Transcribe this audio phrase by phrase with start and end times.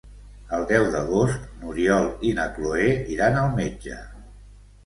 [0.59, 4.01] El deu d'agost n'Oriol i na Cloè iran al metge.